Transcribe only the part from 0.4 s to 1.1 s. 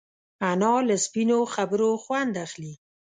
انا له